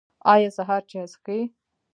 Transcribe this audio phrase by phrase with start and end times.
[0.33, 1.39] ایا سهار چای څښئ؟